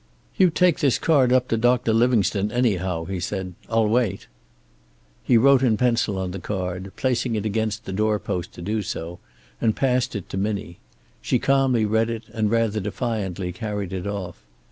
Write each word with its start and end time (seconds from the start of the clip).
"You 0.35 0.49
take 0.49 0.79
this 0.79 0.97
card 0.97 1.31
up 1.31 1.47
to 1.49 1.57
Doctor 1.57 1.93
Livingstone, 1.93 2.51
anyhow," 2.51 3.05
he 3.05 3.19
said. 3.19 3.53
"I'll 3.69 3.87
wait." 3.87 4.25
He 5.23 5.37
wrote 5.37 5.61
in 5.61 5.77
pencil 5.77 6.17
on 6.17 6.31
the 6.31 6.39
card, 6.39 6.91
placing 6.95 7.35
it 7.35 7.45
against 7.45 7.85
the 7.85 7.93
door 7.93 8.17
post 8.17 8.51
to 8.53 8.63
do 8.63 8.81
so, 8.81 9.19
and 9.61 9.75
passed 9.75 10.15
it 10.15 10.27
to 10.29 10.37
Minnie. 10.37 10.79
She 11.21 11.37
calmly 11.37 11.85
read 11.85 12.09
it, 12.09 12.23
and 12.33 12.49
rather 12.49 12.79
defiantly 12.79 13.51
carried 13.51 13.93
it 13.93 14.07
off. 14.07 14.43